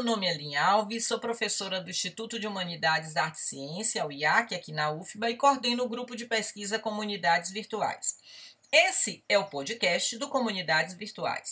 [0.00, 4.10] meu nome é Linha Alves, sou professora do Instituto de Humanidades, Arte e Ciência, o
[4.10, 8.16] IAC, aqui na UFBA, e coordeno o grupo de pesquisa Comunidades Virtuais.
[8.72, 11.50] Esse é o podcast do Comunidades Virtuais.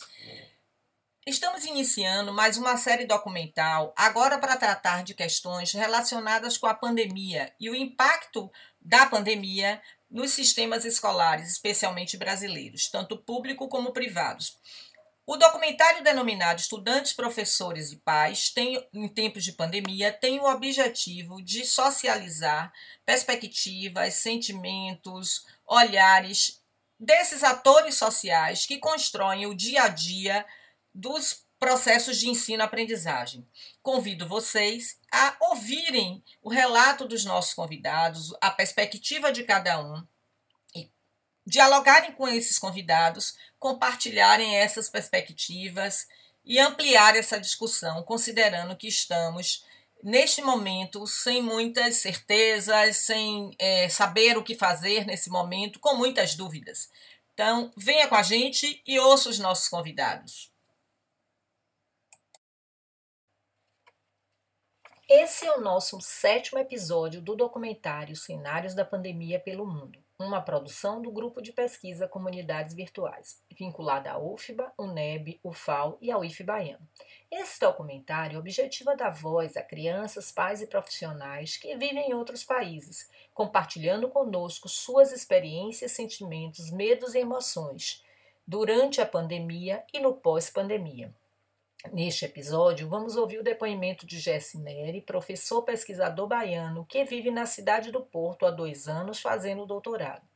[1.26, 7.52] Estamos iniciando mais uma série documental, agora para tratar de questões relacionadas com a pandemia
[7.60, 9.78] e o impacto da pandemia
[10.10, 14.56] nos sistemas escolares, especialmente brasileiros, tanto público como privados.
[15.30, 21.42] O documentário denominado Estudantes, Professores e Pais, tem, em tempos de pandemia, tem o objetivo
[21.42, 22.72] de socializar
[23.04, 26.62] perspectivas, sentimentos, olhares
[26.98, 30.46] desses atores sociais que constroem o dia a dia
[30.94, 33.46] dos processos de ensino-aprendizagem.
[33.82, 40.02] Convido vocês a ouvirem o relato dos nossos convidados, a perspectiva de cada um,
[41.48, 46.06] dialogarem com esses convidados, compartilharem essas perspectivas
[46.44, 49.64] e ampliar essa discussão, considerando que estamos
[50.02, 56.34] neste momento sem muitas certezas, sem é, saber o que fazer nesse momento, com muitas
[56.34, 56.90] dúvidas.
[57.32, 60.52] Então, venha com a gente e ouça os nossos convidados.
[65.08, 71.00] Esse é o nosso sétimo episódio do documentário Cenários da Pandemia pelo Mundo, uma produção
[71.00, 76.44] do grupo de pesquisa Comunidades Virtuais, vinculada à UFBA, UNEB, UFAL e ao IF.
[77.30, 83.08] Esse documentário objetiva dar voz a crianças, pais e profissionais que vivem em outros países,
[83.32, 88.02] compartilhando conosco suas experiências, sentimentos, medos e emoções
[88.44, 91.14] durante a pandemia e no pós-pandemia.
[91.92, 97.46] Neste episódio, vamos ouvir o depoimento de Jesse Neri, professor pesquisador baiano que vive na
[97.46, 100.26] cidade do Porto há dois anos fazendo doutorado.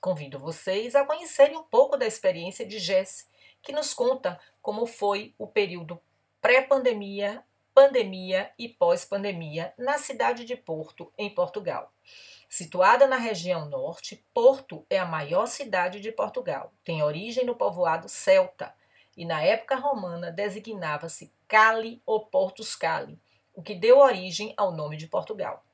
[0.00, 3.26] Convido vocês a conhecerem um pouco da experiência de Jesse,
[3.60, 6.00] que nos conta como foi o período
[6.40, 11.92] pré-pandemia, pandemia e pós-pandemia na cidade de Porto, em Portugal.
[12.48, 16.72] Situada na região norte, Porto é a maior cidade de Portugal.
[16.82, 18.74] Tem origem no povoado celta
[19.18, 23.18] e na época romana designava-se Cali ou Portus Cali,
[23.52, 25.64] o que deu origem ao nome de Portugal.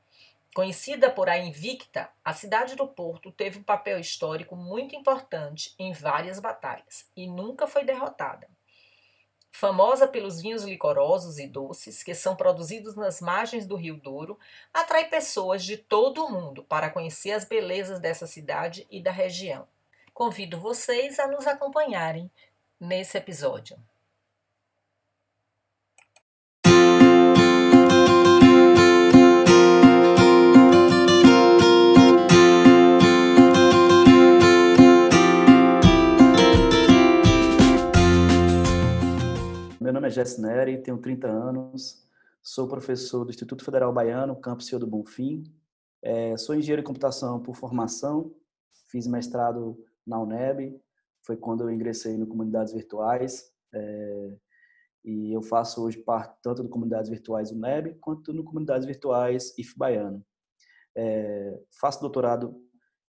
[0.55, 5.93] Conhecida por a Invicta, a cidade do Porto teve um papel histórico muito importante em
[5.93, 8.49] várias batalhas e nunca foi derrotada.
[9.53, 14.39] Famosa pelos vinhos licorosos e doces que são produzidos nas margens do Rio Douro,
[14.73, 19.69] atrai pessoas de todo o mundo para conhecer as belezas dessa cidade e da região.
[20.15, 22.31] Convido vocês a nos acompanharem
[22.81, 23.77] nesse episódio.
[39.81, 42.07] Meu nome é Jess Neri, tenho 30 anos,
[42.43, 45.45] sou professor do Instituto Federal Baiano, Campus Senhor do Bonfim,
[46.03, 48.35] é, sou engenheiro de computação por formação,
[48.91, 50.81] fiz mestrado na UNEB,
[51.25, 53.51] foi quando eu ingressei no Comunidades Virtuais.
[53.73, 54.37] É,
[55.05, 59.77] e eu faço hoje parte tanto do Comunidades Virtuais UNEB quanto no Comunidades Virtuais IF
[59.77, 60.25] Baiano.
[60.97, 62.55] É, faço doutorado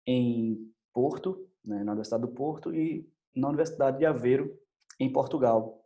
[0.08, 4.58] em Porto, né, na Universidade do Porto, e na Universidade de Aveiro,
[5.00, 5.86] em Portugal.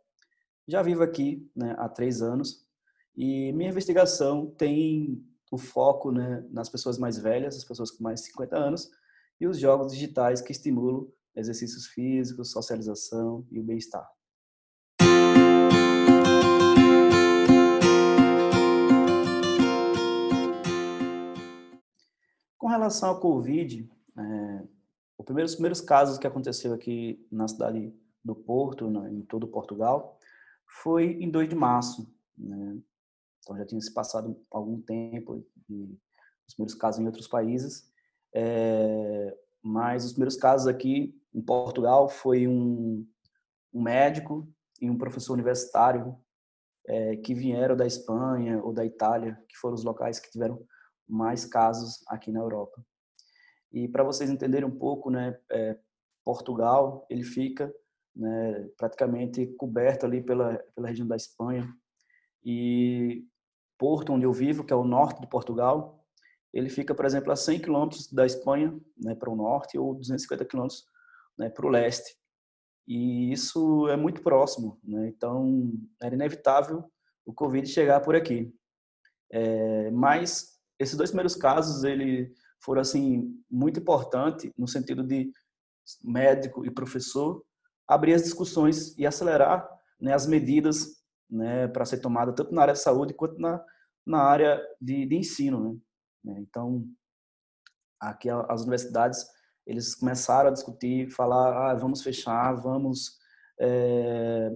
[0.66, 2.66] Já vivo aqui né, há três anos
[3.16, 8.20] e minha investigação tem o foco né, nas pessoas mais velhas, as pessoas com mais
[8.20, 8.88] de 50 anos,
[9.40, 14.08] e os jogos digitais que estimulam exercícios físicos, socialização e o bem-estar.
[22.58, 24.68] Com relação ao Covid, é,
[25.18, 27.92] os primeiros, primeiros casos que aconteceu aqui na cidade
[28.24, 30.18] do Porto, em todo Portugal,
[30.66, 32.12] foi em 2 de março.
[32.36, 32.78] Né?
[33.40, 35.44] Então já tinha se passado algum tempo,
[36.46, 37.90] os primeiros casos em outros países.
[38.32, 43.06] É, mas os primeiros casos aqui em Portugal foi um,
[43.72, 44.48] um médico
[44.80, 46.16] e um professor universitário
[46.86, 50.64] é, que vieram da Espanha ou da Itália, que foram os locais que tiveram
[51.08, 52.82] mais casos aqui na Europa.
[53.72, 55.78] E para vocês entenderem um pouco, né, é,
[56.24, 57.72] Portugal ele fica
[58.14, 61.68] né, praticamente coberto ali pela, pela região da Espanha
[62.44, 63.24] e
[63.78, 66.04] Porto, onde eu vivo, que é o norte de Portugal,
[66.52, 70.44] ele fica, por exemplo, a 100 quilômetros da Espanha, né, para o norte, ou 250
[70.44, 70.84] quilômetros
[71.40, 72.14] né, para o leste.
[72.86, 75.08] E isso é muito próximo, né?
[75.08, 75.72] então
[76.02, 76.84] era inevitável
[77.24, 78.52] o Covid chegar por aqui.
[79.32, 85.32] É, mas esses dois primeiros casos ele foram assim muito importante no sentido de
[86.02, 87.42] médico e professor
[87.88, 89.66] abrir as discussões e acelerar
[89.98, 91.00] né, as medidas
[91.30, 93.64] né, para ser tomada tanto na área de saúde quanto na,
[94.06, 95.80] na área de, de ensino.
[96.22, 96.34] Né?
[96.40, 96.84] Então,
[97.98, 99.24] aqui as universidades
[99.70, 103.18] eles começaram a discutir, falar, ah, vamos fechar, vamos
[103.60, 104.50] é,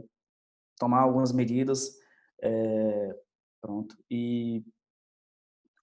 [0.76, 1.96] tomar algumas medidas,
[2.42, 3.16] é,
[3.60, 3.96] pronto.
[4.10, 4.64] E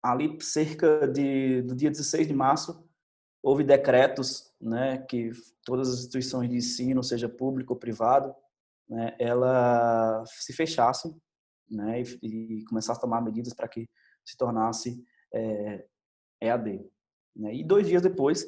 [0.03, 2.85] ali cerca de do dia 16 de março
[3.41, 5.31] houve decretos, né, que
[5.63, 8.35] todas as instituições de ensino, seja público ou privado,
[8.87, 11.15] né, ela se fechassem,
[11.69, 13.89] né, e, e começasse a tomar medidas para que
[14.25, 15.03] se tornasse
[15.33, 15.85] é,
[16.41, 16.85] EAD.
[17.35, 17.55] Né?
[17.55, 18.45] E dois dias depois,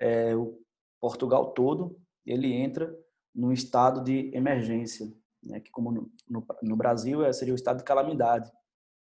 [0.00, 0.58] é, o
[1.00, 2.94] Portugal todo ele entra
[3.34, 5.06] no estado de emergência,
[5.42, 5.60] né?
[5.60, 8.50] que como no, no, no Brasil é, seria o estado de calamidade.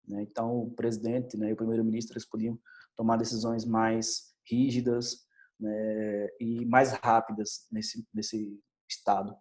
[0.08, 0.22] Né?
[0.24, 2.60] Então o presidente né, e o primeiro-ministro eles podiam
[2.96, 5.26] tomar decisões mais rígidas
[5.60, 8.60] né, e mais rápidas nesse, nesse
[8.90, 9.36] estado.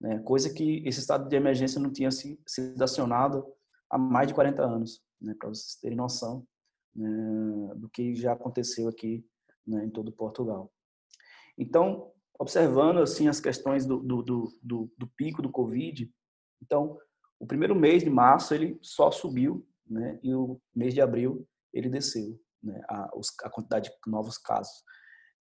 [0.00, 0.18] Né?
[0.20, 3.46] Coisa que esse estado de emergência não tinha sido acionado
[3.90, 5.34] há mais de 40 anos, né?
[5.38, 6.46] para vocês terem noção
[6.94, 9.24] né, do que já aconteceu aqui
[9.66, 10.72] né, em todo Portugal.
[11.60, 14.22] Então, observando assim as questões do, do,
[14.62, 16.10] do, do, pico do Covid,
[16.62, 16.98] então
[17.38, 21.90] o primeiro mês de março ele só subiu, né, e o mês de abril ele
[21.90, 23.10] desceu, né, a,
[23.42, 24.82] a quantidade de novos casos.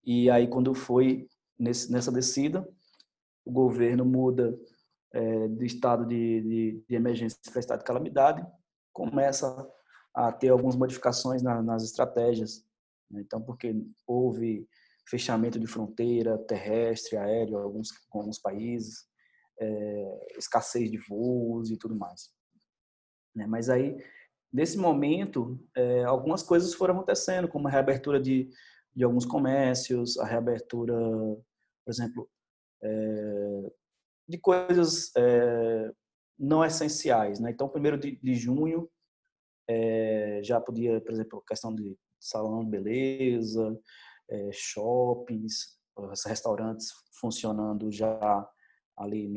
[0.04, 1.25] E aí quando foi
[1.57, 2.68] nesse, nessa descida,
[3.45, 4.60] o governo muda
[5.13, 8.45] é, de estado de, de, de emergência para estado de calamidade,
[8.92, 9.66] começa
[10.13, 12.66] a ter algumas modificações na, nas estratégias.
[13.10, 13.21] Né?
[13.21, 13.74] Então, porque
[14.06, 14.68] houve
[15.09, 19.07] fechamento de fronteira terrestre, aéreo, alguns com alguns países,
[19.59, 22.29] é, escassez de voos e tudo mais.
[23.35, 23.47] Né?
[23.47, 23.97] Mas aí,
[24.53, 28.50] nesse momento, é, algumas coisas foram acontecendo, como a reabertura de,
[28.95, 32.29] de alguns comércios, a reabertura, por exemplo,
[32.83, 33.71] é,
[34.27, 35.91] de coisas é,
[36.38, 37.39] não essenciais.
[37.39, 37.50] Né?
[37.50, 38.89] Então, primeiro de, de junho,
[39.67, 43.77] é, já podia, por exemplo, questão de salão de beleza,
[44.29, 45.77] é, shoppings,
[46.25, 48.49] restaurantes funcionando já
[48.97, 49.31] ali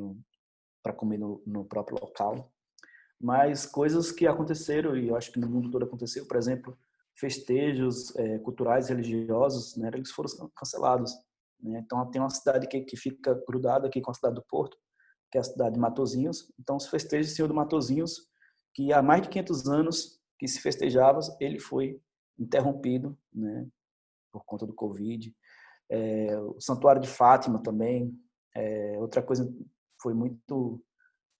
[0.82, 2.52] para comer no, no, próprio local.
[3.20, 6.76] Mas coisas que aconteceram, e eu acho que no mundo todo aconteceu, por exemplo,
[7.14, 11.12] festejos é, culturais religiosos, né, eles foram cancelados.
[11.60, 11.80] Né?
[11.84, 14.76] Então, tem uma cidade que, que fica grudada aqui com a cidade do Porto,
[15.30, 16.52] que é a cidade de Matozinhos.
[16.58, 18.28] Então, os festejos do Senhor do Matozinhos,
[18.74, 22.00] que há mais de 500 anos que se festejava, ele foi
[22.38, 23.68] interrompido, né,
[24.32, 25.34] por conta do Covid.
[25.90, 28.18] É, o Santuário de Fátima também,
[28.56, 29.52] é, outra coisa
[30.00, 30.82] foi muito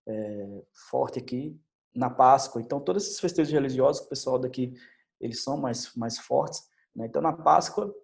[0.07, 1.59] é, forte aqui
[1.95, 2.61] na Páscoa.
[2.61, 4.75] Então, todos esses festejos religiosos, o pessoal daqui,
[5.21, 6.63] eles são mais, mais fortes.
[6.95, 7.07] Né?
[7.07, 7.95] Então, na Páscoa,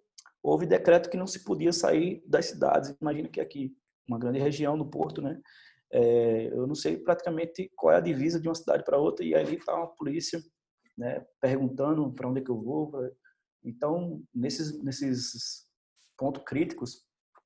[0.41, 2.95] houve decreto que não se podia sair das cidades.
[3.01, 3.75] Imagina que aqui,
[4.07, 5.39] uma grande região no Porto, né?
[5.91, 9.33] É, eu não sei praticamente qual é a divisa de uma cidade para outra, e
[9.33, 10.39] ali está uma polícia
[10.95, 12.91] né, perguntando para onde é que eu vou.
[13.63, 15.67] Então, nesses, nesses
[16.17, 17.05] pontos críticos,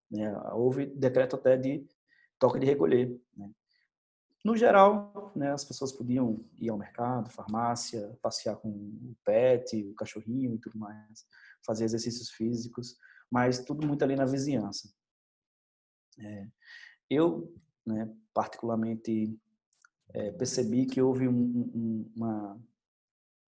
[0.09, 1.87] né, houve decreto até de
[2.39, 3.19] toque de recolher.
[3.35, 3.49] Né.
[4.43, 9.95] No geral, né, as pessoas podiam ir ao mercado, farmácia, passear com o pet, o
[9.95, 11.25] cachorrinho e tudo mais,
[11.65, 12.97] fazer exercícios físicos,
[13.31, 14.93] mas tudo muito ali na vizinhança.
[16.19, 16.47] É,
[17.09, 19.39] eu, né, particularmente,
[20.13, 22.61] é, percebi que houve um, um, uma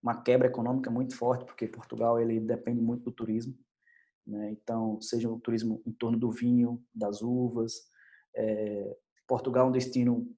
[0.06, 3.58] uma quebra econômica muito forte, porque Portugal ele depende muito do turismo.
[4.24, 4.52] Né?
[4.52, 7.74] Então, seja o turismo em torno do vinho, das uvas.
[8.36, 8.96] É,
[9.26, 10.32] Portugal é um destino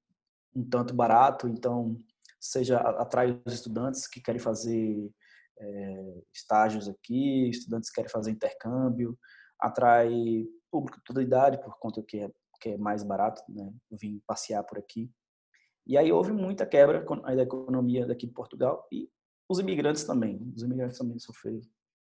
[0.57, 1.99] um tanto barato, então,
[2.41, 5.13] seja atrai os estudantes que querem fazer
[5.59, 9.19] é, estágios aqui, estudantes que querem fazer intercâmbio,
[9.61, 13.71] atrai público de toda idade, por conta que é, que é mais barato né?
[13.91, 15.13] vir passear por aqui.
[15.87, 19.11] E aí houve muita quebra da economia daqui de Portugal e
[19.49, 21.63] os imigrantes também, os imigrantes também sofreram.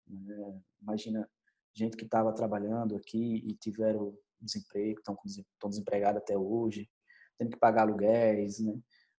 [0.07, 0.61] Né?
[0.81, 1.29] Imagina
[1.73, 5.17] gente que estava trabalhando aqui e tiveram desemprego, estão,
[5.69, 6.89] desempregados até hoje,
[7.37, 8.73] tendo que pagar aluguéis, né?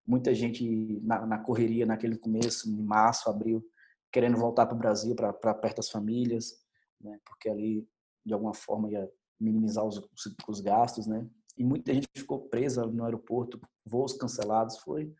[0.07, 3.65] Muita gente na, na correria naquele começo, em março, abril,
[4.11, 6.63] querendo voltar para o Brasil, para perto das famílias,
[7.01, 7.19] né?
[7.25, 7.87] Porque ali,
[8.25, 9.99] de alguma forma, ia minimizar os,
[10.47, 11.27] os gastos, né?
[11.57, 15.13] E muita gente ficou presa no aeroporto, voos cancelados, foi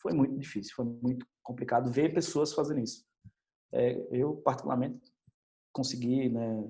[0.00, 3.06] foi muito difícil, foi muito complicado ver pessoas fazendo isso.
[3.72, 5.00] É, eu, particularmente,
[5.72, 6.60] consegui né,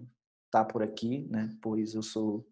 [0.46, 2.46] estar tá por aqui, né, pois eu sou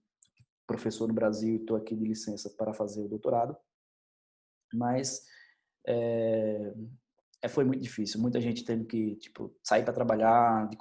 [0.66, 3.56] professor no Brasil e estou aqui de licença para fazer o doutorado,
[4.72, 5.24] mas
[5.86, 6.74] é,
[7.42, 8.20] é, foi muito difícil.
[8.20, 10.76] Muita gente tendo que tipo, sair para trabalhar de,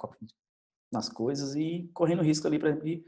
[0.92, 3.04] nas coisas e correndo risco ali, exemplo, de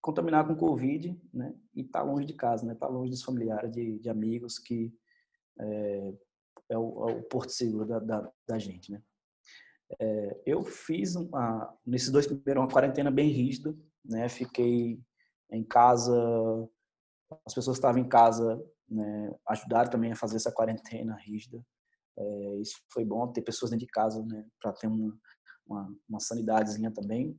[0.00, 1.54] contaminar com Covid, né?
[1.74, 2.74] E estar tá longe de casa, né?
[2.74, 4.92] Tá longe dos familiares, de, de amigos que
[5.60, 6.14] é,
[6.70, 9.02] é, o, é o, porto seguro da, da, da gente, né?
[10.00, 14.28] É, eu fiz uma, nesses dois primeiros uma quarentena bem rígida, né?
[14.28, 15.00] Fiquei
[15.50, 16.14] em casa,
[17.44, 21.64] as pessoas que estavam em casa né, ajudaram também a fazer essa quarentena rígida.
[22.18, 25.16] É, isso foi bom ter pessoas dentro de casa, né, para ter uma,
[25.66, 27.38] uma, uma sanidadezinha também,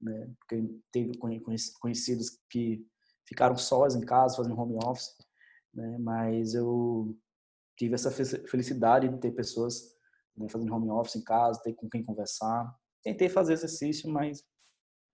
[0.00, 1.12] né, porque teve
[1.80, 2.84] conhecidos que
[3.28, 5.14] ficaram sós em casa fazendo home office,
[5.74, 7.16] né, mas eu
[7.76, 9.96] tive essa felicidade de ter pessoas
[10.36, 12.74] né, fazendo home office em casa, ter com quem conversar.
[13.02, 14.44] Tentei fazer exercício, mas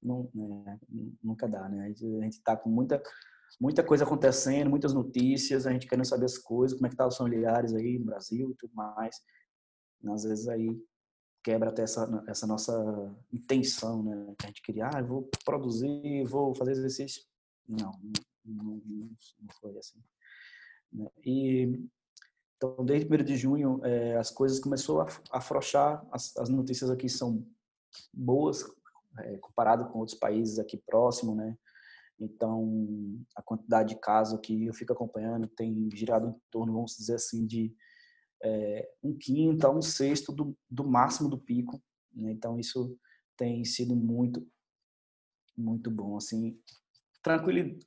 [0.02, 0.78] não, né,
[1.22, 1.84] nunca dá, né?
[1.84, 3.02] A gente está com muita
[3.60, 7.06] muita coisa acontecendo, muitas notícias, a gente querendo saber as coisas, como é que tá
[7.06, 9.16] os familiares aí no Brasil e tudo mais.
[10.06, 10.80] Às vezes aí
[11.42, 14.34] quebra até essa, essa nossa intenção, né?
[14.38, 17.22] Que a gente queria, ah, vou produzir, vou fazer exercício.
[17.66, 17.90] Não,
[18.44, 19.10] não, não,
[19.60, 19.98] foi assim.
[20.92, 21.08] Né?
[21.24, 21.88] E
[22.58, 27.08] então, desde 1 de junho, é, as coisas começou a afrouxar, as, as notícias aqui
[27.08, 27.46] são
[28.12, 28.64] boas,
[29.20, 31.56] é, comparado com outros países aqui próximo, né?
[32.18, 37.14] Então, a quantidade de casos que eu fico acompanhando tem girado em torno, vamos dizer
[37.14, 37.72] assim, de
[38.42, 41.80] é, um quinto a um sexto do, do máximo do pico.
[42.12, 42.32] Né?
[42.32, 42.98] Então, isso
[43.36, 44.44] tem sido muito,
[45.56, 46.16] muito bom.
[46.16, 46.58] Assim,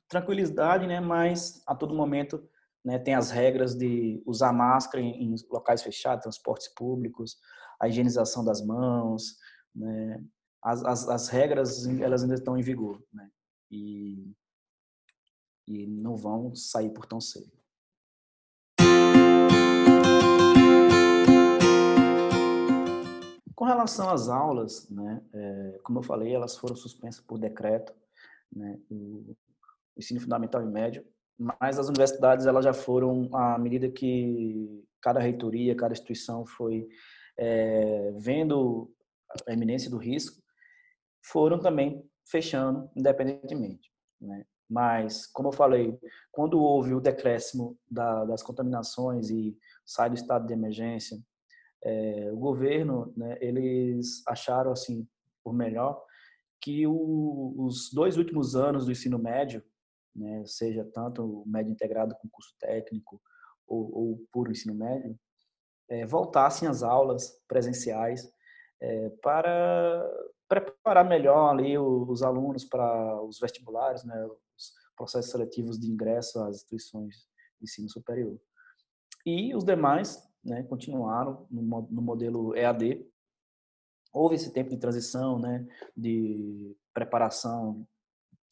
[0.07, 1.01] tranquilidade, né?
[1.01, 2.41] mas a todo momento
[2.83, 7.37] né, tem as regras de usar máscara em, em locais fechados, transportes públicos,
[7.79, 9.37] a higienização das mãos,
[9.75, 10.23] né?
[10.63, 13.01] as, as, as regras elas ainda estão em vigor.
[13.13, 13.29] Né?
[13.71, 14.35] e,
[15.67, 17.51] e não vão sair por tão cedo.
[23.55, 27.93] Com relação às aulas, né, é, como eu falei, elas foram suspensas por decreto,
[28.51, 29.35] né, o
[29.95, 31.05] ensino fundamental e médio,
[31.41, 36.87] mas as universidades elas já foram, à medida que cada reitoria, cada instituição foi
[37.37, 38.93] é, vendo
[39.47, 40.39] a eminência do risco,
[41.25, 43.91] foram também fechando independentemente.
[44.21, 44.45] Né?
[44.69, 45.97] Mas, como eu falei,
[46.31, 51.17] quando houve o decréscimo da, das contaminações e sai do estado de emergência,
[51.83, 55.07] é, o governo, né, eles acharam assim
[55.43, 55.99] por melhor
[56.61, 59.63] que o, os dois últimos anos do ensino médio,
[60.15, 63.21] né, seja tanto o médio integrado com curso técnico
[63.67, 65.17] ou, ou puro ensino médio,
[65.89, 68.31] é, voltassem às aulas presenciais
[68.81, 70.09] é, para
[70.47, 76.57] preparar melhor ali os alunos para os vestibulares, né, os processos seletivos de ingresso às
[76.57, 77.15] instituições
[77.59, 78.39] de ensino superior.
[79.25, 83.05] E os demais né, continuaram no, no modelo EAD.
[84.11, 85.65] Houve esse tempo de transição, né,
[85.95, 87.87] de preparação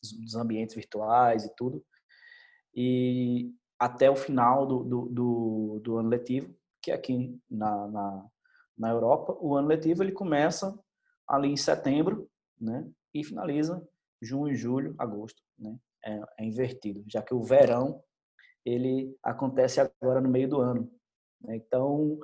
[0.02, 1.84] dos ambientes virtuais e tudo,
[2.74, 8.26] e até o final do, do, do, do ano letivo, que aqui na, na,
[8.78, 10.78] na Europa, o ano letivo ele começa
[11.28, 12.30] ali em setembro,
[12.60, 12.90] né?
[13.14, 13.86] E finaliza
[14.22, 15.78] junho, julho, agosto, né?
[16.06, 18.02] É, é, invertido, já que o verão
[18.66, 20.90] ele acontece agora no meio do ano.
[21.42, 21.58] Né?
[21.58, 22.18] Então,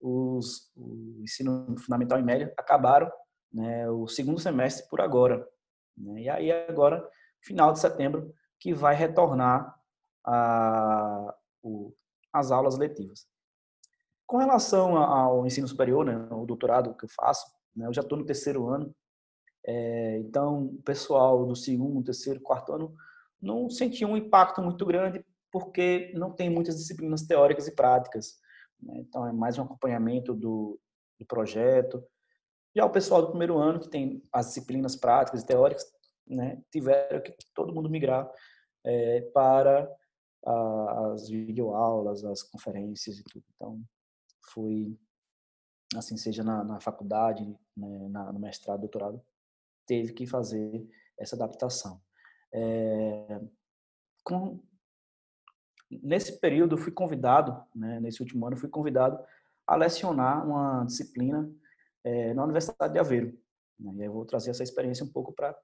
[0.00, 3.10] os, o ensino fundamental e médio acabaram
[3.52, 5.46] né, o segundo semestre por agora.
[5.96, 6.22] Né?
[6.22, 7.08] E aí agora,
[7.40, 9.74] final de setembro, que vai retornar
[10.24, 11.94] a, o,
[12.32, 13.26] as aulas letivas.
[14.26, 17.46] Com relação ao ensino superior, né, o doutorado que eu faço,
[17.76, 17.86] né?
[17.86, 18.94] Eu já estou no terceiro ano,
[19.66, 22.94] é, então o pessoal do segundo, terceiro, quarto ano
[23.40, 28.38] não sentia um impacto muito grande porque não tem muitas disciplinas teóricas e práticas.
[28.80, 28.94] Né?
[28.98, 30.78] Então é mais um acompanhamento do,
[31.18, 32.02] do projeto.
[32.74, 35.84] Já o pessoal do primeiro ano, que tem as disciplinas práticas e teóricas,
[36.26, 38.28] né, tiveram que todo mundo migrar
[38.84, 39.88] é, para
[40.44, 43.44] a, as videoaulas, as conferências e tudo.
[43.54, 43.82] Então,
[44.52, 44.98] foi
[45.96, 47.44] assim seja na, na faculdade,
[47.76, 49.22] né, na, no mestrado, doutorado,
[49.86, 50.88] teve que fazer
[51.18, 52.00] essa adaptação.
[52.52, 53.40] É,
[54.24, 54.60] com,
[55.90, 59.22] nesse período, fui convidado, né, nesse último ano, fui convidado
[59.66, 61.50] a lecionar uma disciplina
[62.04, 63.36] é, na Universidade de Aveiro.
[63.78, 65.56] Né, e eu vou trazer essa experiência um pouco para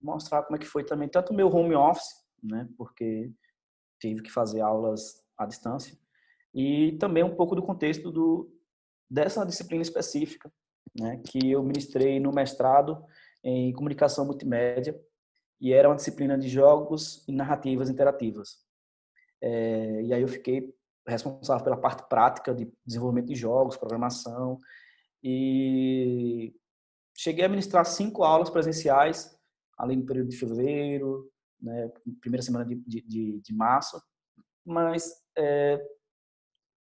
[0.00, 3.32] mostrar como é que foi também, tanto o meu home office, né, porque
[4.00, 5.98] tive que fazer aulas à distância,
[6.54, 8.52] e também um pouco do contexto do,
[9.10, 10.52] dessa disciplina específica,
[10.98, 13.04] né, que eu ministrei no mestrado
[13.42, 14.98] em comunicação multimédia
[15.60, 18.58] e era uma disciplina de jogos e narrativas interativas.
[19.40, 20.74] É, e aí eu fiquei
[21.06, 24.58] responsável pela parte prática de desenvolvimento de jogos, programação
[25.22, 26.54] e
[27.16, 29.36] cheguei a ministrar cinco aulas presenciais
[29.76, 34.00] ali no período de fevereiro, né, primeira semana de, de, de março,
[34.64, 35.80] mas é,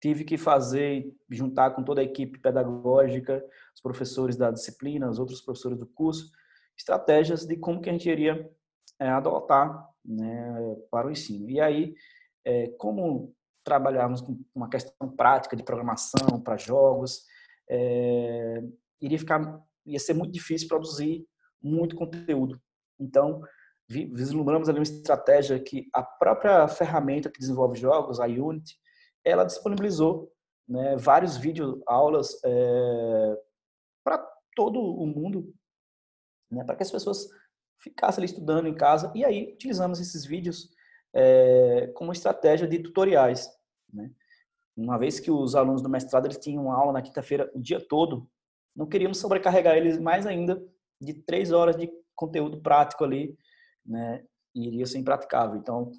[0.01, 5.41] tive que fazer, juntar com toda a equipe pedagógica, os professores da disciplina, os outros
[5.41, 6.31] professores do curso,
[6.77, 8.51] estratégias de como que a gente iria
[8.99, 11.49] é, adotar né, para o ensino.
[11.51, 11.95] E aí,
[12.45, 17.25] é, como trabalharmos com uma questão prática de programação para jogos,
[17.69, 18.63] é,
[19.01, 21.27] iria ficar, ia ser muito difícil produzir
[21.63, 22.61] muito conteúdo.
[22.99, 23.43] Então,
[23.89, 28.77] vislumbramos ali uma estratégia que a própria ferramenta que desenvolve jogos, a Unity,
[29.25, 30.33] ela disponibilizou
[30.69, 33.43] né, vários vídeos, aulas é,
[34.05, 34.19] para
[34.55, 35.55] todo o mundo,
[36.51, 37.27] né, para que as pessoas
[37.79, 39.13] ficassem ali estudando em casa.
[39.15, 40.71] E aí utilizamos esses vídeos
[41.15, 43.49] é, como estratégia de tutoriais.
[43.93, 44.11] Né?
[44.77, 48.29] Uma vez que os alunos do mestrado eles tinham aula na quinta-feira o dia todo,
[48.75, 50.63] não queríamos sobrecarregar eles mais ainda
[51.01, 53.35] de três horas de conteúdo prático ali,
[53.85, 54.23] né?
[54.55, 55.57] E iria ser impraticável.
[55.57, 55.91] Então,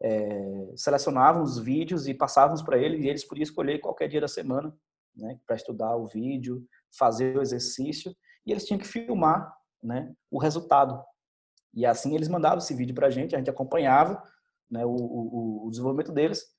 [0.00, 4.28] é, selecionávamos os vídeos e passávamos para eles e eles podiam escolher qualquer dia da
[4.28, 4.72] semana,
[5.16, 5.40] né?
[5.44, 6.64] Para estudar o vídeo,
[6.96, 8.14] fazer o exercício
[8.46, 9.52] e eles tinham que filmar,
[9.82, 10.14] né?
[10.30, 11.02] O resultado.
[11.74, 14.22] E assim eles mandavam esse vídeo para a gente, a gente acompanhava,
[14.70, 14.86] né?
[14.86, 16.53] O, o, o desenvolvimento deles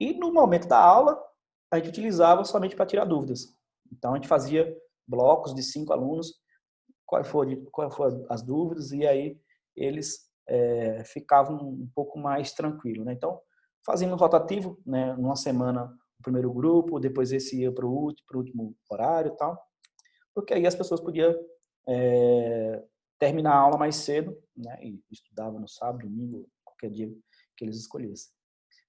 [0.00, 1.22] e no momento da aula
[1.70, 3.54] a gente utilizava somente para tirar dúvidas.
[3.92, 4.76] Então a gente fazia
[5.06, 6.34] blocos de cinco alunos,
[7.06, 9.40] qual foi, qual foram as dúvidas e aí
[9.74, 13.04] eles é, ficavam um pouco mais tranquilos.
[13.04, 13.12] Né?
[13.12, 13.40] Então,
[13.84, 15.14] fazendo um rotativo, né?
[15.14, 19.60] numa semana o primeiro grupo, depois esse ia para o último, último horário tal,
[20.34, 21.34] porque aí as pessoas podiam
[21.88, 22.84] é,
[23.18, 24.78] terminar a aula mais cedo né?
[24.82, 27.12] e estudava no sábado, domingo, qualquer dia
[27.56, 28.37] que eles escolhessem.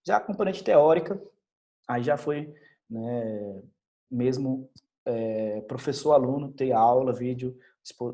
[0.06, 1.22] Já a componente teórica,
[1.88, 2.54] aí já foi
[2.90, 3.64] né,
[4.10, 4.70] mesmo
[5.06, 7.58] é, professor-aluno, ter aula, vídeo,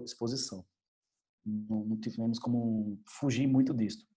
[0.03, 0.65] exposição.
[1.45, 4.07] Não, não tivemos como fugir muito disso.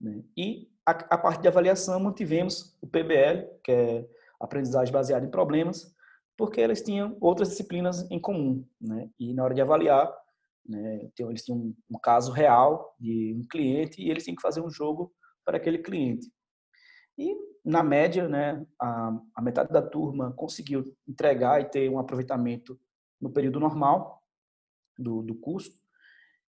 [0.00, 0.22] Né?
[0.36, 4.08] E a, a, parte de avaliação, mantivemos o PBL, que é
[4.40, 5.94] aprendizagem baseada em problemas,
[6.36, 8.66] porque eles tinham outras disciplinas em comum.
[8.80, 9.10] Né?
[9.18, 10.12] E na hora de avaliar,
[10.66, 14.60] né, eles tinham um, um caso real de um cliente e eles tinham que fazer
[14.60, 15.12] um jogo
[15.44, 16.30] para aquele cliente.
[17.22, 22.78] E, na média, né, a, a metade da turma conseguiu entregar e ter um aproveitamento
[23.20, 24.20] no período normal
[24.98, 25.70] do, do curso,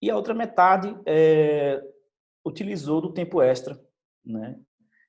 [0.01, 1.83] e a outra metade é,
[2.45, 3.79] utilizou do tempo extra,
[4.25, 4.59] né?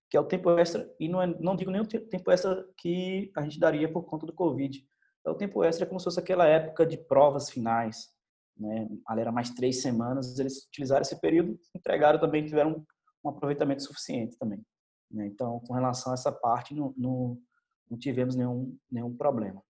[0.09, 3.31] que é o tempo extra, e não, é, não digo nem o tempo extra que
[3.35, 4.85] a gente daria por conta do Covid,
[5.25, 8.13] é o tempo extra como se fosse aquela época de provas finais,
[8.57, 8.87] né?
[9.07, 12.85] ali era mais três semanas, eles utilizaram esse período, entregaram também, tiveram
[13.23, 14.61] um aproveitamento suficiente também.
[15.15, 15.25] Né?
[15.27, 17.41] Então, com relação a essa parte, não, não,
[17.89, 19.63] não tivemos nenhum, nenhum problema.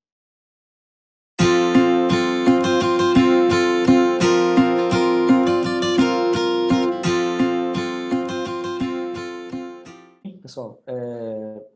[10.41, 11.67] Pessoal, é,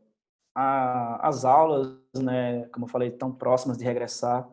[0.54, 4.48] a, as aulas, né, como eu falei, estão próximas de regressar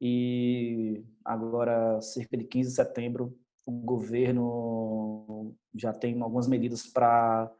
[0.00, 7.50] e agora, cerca de 15 de setembro, o governo já tem algumas medidas para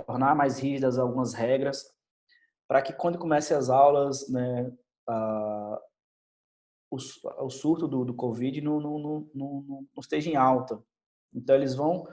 [0.00, 1.84] tornar mais rígidas algumas regras,
[2.66, 4.72] para que quando comece as aulas, né,
[5.06, 5.80] a,
[6.90, 6.96] o,
[7.44, 10.82] o, surto do, do Covid não, não, não, não, esteja em alta.
[11.34, 12.06] Então, eles vão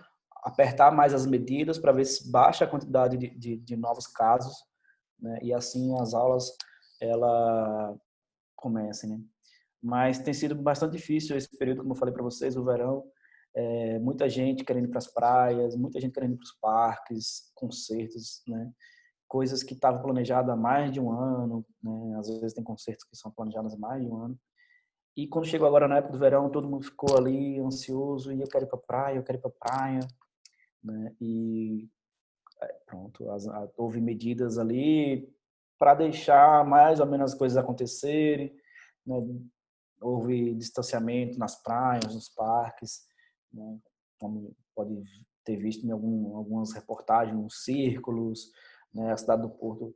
[0.43, 4.53] apertar mais as medidas para ver se baixa a quantidade de, de, de novos casos,
[5.19, 6.51] né, e assim as aulas
[7.01, 7.95] ela
[8.55, 9.21] comecem, né.
[9.81, 13.09] Mas tem sido bastante difícil esse período, como eu falei para vocês, o verão,
[13.55, 17.51] é, muita gente querendo ir para as praias, muita gente querendo ir para os parques,
[17.55, 18.71] concertos, né?
[19.27, 22.17] Coisas que estavam planejadas há mais de um ano, né?
[22.17, 24.39] Às vezes tem concertos que são planejados há mais de um ano.
[25.15, 28.47] E quando chegou agora na época do verão, todo mundo ficou ali ansioso e eu
[28.47, 29.99] quero ir para a praia, eu quero ir para a praia,
[30.83, 31.15] né?
[31.19, 31.89] E
[32.61, 33.45] é, pronto, as,
[33.77, 35.29] houve medidas ali
[35.77, 38.55] para deixar mais ou menos as coisas acontecerem,
[39.05, 39.15] né?
[40.01, 43.08] Houve distanciamento nas praias, nos parques,
[43.53, 43.79] né?
[44.19, 45.03] como pode
[45.43, 48.51] ter visto em algum, algumas reportagens, nos círculos,
[48.93, 49.11] né?
[49.11, 49.95] a cidade do Porto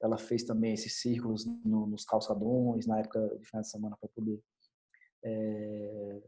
[0.00, 4.08] ela fez também esses círculos no, nos calçadões na época de final de semana para
[4.08, 4.42] poder
[5.22, 6.22] é,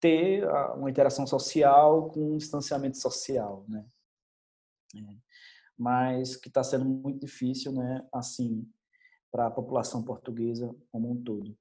[0.00, 0.44] ter
[0.76, 3.86] uma interação social com um distanciamento social, né?
[4.96, 5.16] É,
[5.78, 8.06] mas que está sendo muito difícil, né?
[8.12, 8.68] Assim,
[9.30, 11.56] para a população portuguesa como um todo.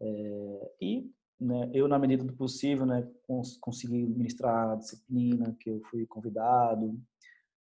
[0.00, 1.12] É, e
[1.44, 6.06] né, eu, na medida do possível, né, cons consegui ministrar a disciplina que eu fui
[6.06, 6.98] convidado,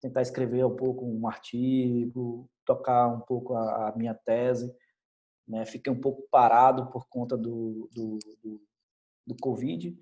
[0.00, 4.72] tentar escrever um pouco um artigo, tocar um pouco a, a minha tese.
[5.48, 8.62] Né, fiquei um pouco parado por conta do, do, do,
[9.26, 9.98] do Covid,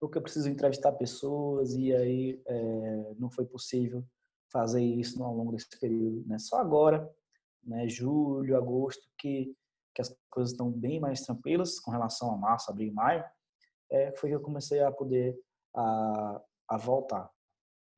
[0.00, 4.04] porque eu preciso entrevistar pessoas e aí é, não foi possível
[4.48, 6.24] fazer isso ao longo desse período.
[6.24, 6.38] Né?
[6.38, 7.08] Só agora,
[7.64, 9.56] né, julho, agosto, que,
[9.98, 13.24] que as coisas estão bem mais tranquilas com relação a março, abril e maio,
[13.90, 15.36] é, foi que eu comecei a poder
[15.74, 17.28] a, a voltar.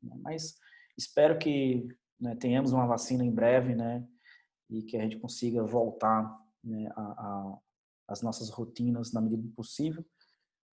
[0.02, 0.56] Mas
[0.96, 1.86] espero que
[2.18, 4.06] né, tenhamos uma vacina em breve, né,
[4.70, 7.58] e que a gente consiga voltar né, a, a,
[8.08, 10.02] as nossas rotinas na medida do possível.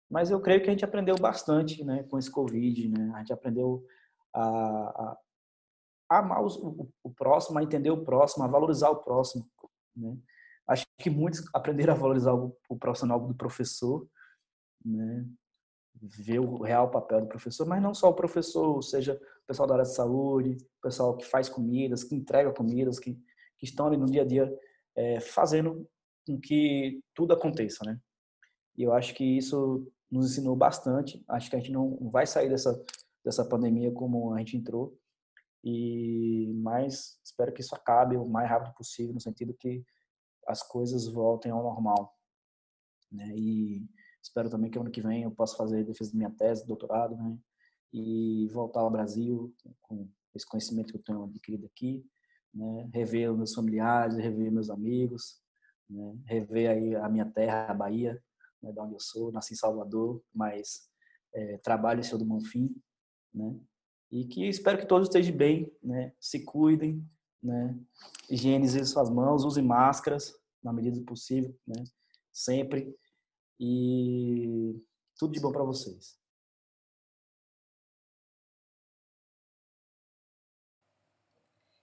[0.08, 3.10] Mas eu creio que a gente aprendeu bastante né, com esse Covid, né?
[3.16, 3.84] A gente aprendeu
[4.32, 5.18] a, a,
[6.08, 9.50] a amar o, o, próximo, a entender o próximo, a valorizar o próximo,
[9.96, 10.16] né?
[10.66, 14.08] Acho que muitos aprenderam a valorizar o, o profissional do professor,
[14.84, 15.26] né?
[15.94, 19.74] Ver o real papel do professor, mas não só o professor, seja o pessoal da
[19.74, 23.14] área de saúde, o pessoal que faz comidas, que entrega comidas, que,
[23.58, 24.52] que estão ali no dia a dia
[24.94, 25.88] é, fazendo
[26.26, 27.98] com que tudo aconteça, né?
[28.76, 31.24] E eu acho que isso nos ensinou bastante.
[31.28, 32.78] Acho que a gente não vai sair dessa
[33.26, 34.96] dessa pandemia como a gente entrou.
[35.64, 39.84] E mas espero que isso acabe o mais rápido possível, no sentido que
[40.46, 42.14] as coisas voltem ao normal.
[43.10, 43.32] Né?
[43.36, 43.88] E
[44.22, 47.38] espero também que ano que vem eu possa fazer defesa da minha tese, doutorado, né?
[47.92, 52.04] E voltar ao Brasil com esse conhecimento que eu tenho adquirido aqui,
[52.52, 52.90] né?
[52.92, 55.40] Rever meus familiares, rever meus amigos,
[55.88, 56.18] né?
[56.24, 58.22] Rever aí a minha terra, a Bahia,
[58.62, 60.88] né, de onde eu sou, nasci em Salvador, mas
[61.34, 62.74] é, trabalho em Senhor do Bonfim,
[63.32, 63.58] né?
[64.10, 66.12] E que espero que todos estejam bem, né?
[66.20, 67.04] Se cuidem,
[67.42, 67.78] né?
[68.28, 71.84] Higienizem suas mãos, usem máscaras na medida do possível, né?
[72.32, 72.94] Sempre.
[73.58, 74.74] E
[75.18, 76.18] tudo de bom para vocês.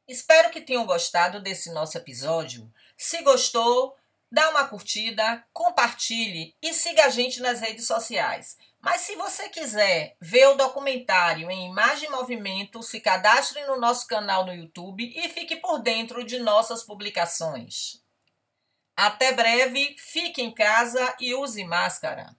[0.07, 2.71] Espero que tenham gostado desse nosso episódio.
[2.97, 3.95] Se gostou,
[4.33, 8.57] dá uma curtida, compartilhe e siga a gente nas redes sociais.
[8.81, 14.07] Mas se você quiser ver o documentário em imagem e movimento, se cadastre no nosso
[14.07, 18.01] canal no YouTube e fique por dentro de nossas publicações.
[18.97, 22.35] Até breve, fique em casa e use máscara.